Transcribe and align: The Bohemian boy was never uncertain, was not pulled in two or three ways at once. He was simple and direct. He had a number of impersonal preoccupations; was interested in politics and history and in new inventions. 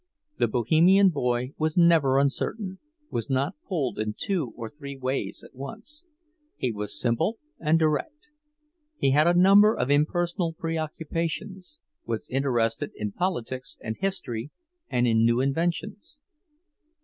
The 0.39 0.47
Bohemian 0.47 1.09
boy 1.09 1.53
was 1.59 1.77
never 1.77 2.17
uncertain, 2.17 2.79
was 3.11 3.29
not 3.29 3.53
pulled 3.67 3.99
in 3.99 4.15
two 4.17 4.51
or 4.57 4.67
three 4.67 4.97
ways 4.97 5.43
at 5.45 5.53
once. 5.53 6.05
He 6.57 6.71
was 6.71 6.99
simple 6.99 7.37
and 7.59 7.77
direct. 7.77 8.29
He 8.97 9.11
had 9.11 9.27
a 9.27 9.35
number 9.39 9.75
of 9.77 9.91
impersonal 9.91 10.53
preoccupations; 10.53 11.77
was 12.03 12.27
interested 12.31 12.91
in 12.95 13.11
politics 13.11 13.77
and 13.79 13.95
history 13.95 14.49
and 14.89 15.05
in 15.07 15.23
new 15.23 15.39
inventions. 15.39 16.17